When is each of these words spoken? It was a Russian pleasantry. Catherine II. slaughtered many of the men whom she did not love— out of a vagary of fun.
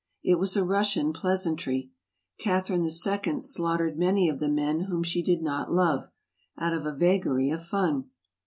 It 0.23 0.39
was 0.39 0.57
a 0.57 0.65
Russian 0.65 1.13
pleasantry. 1.13 1.91
Catherine 2.39 2.83
II. 2.83 3.39
slaughtered 3.39 3.99
many 3.99 4.29
of 4.29 4.39
the 4.39 4.49
men 4.49 4.85
whom 4.85 5.03
she 5.03 5.21
did 5.21 5.43
not 5.43 5.71
love— 5.71 6.07
out 6.57 6.73
of 6.73 6.87
a 6.87 6.95
vagary 6.95 7.51
of 7.51 7.63
fun. 7.63 8.09